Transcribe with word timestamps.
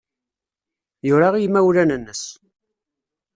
Yura 1.07 1.29
i 1.35 1.41
yimawlan-nnes. 1.43 2.23